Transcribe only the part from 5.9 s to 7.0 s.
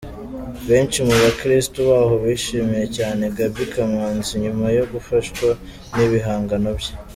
n’ibihangano bye.